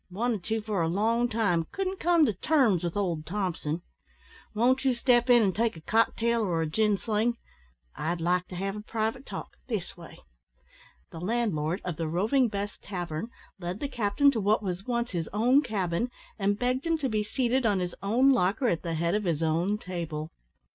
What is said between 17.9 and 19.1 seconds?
own locker at the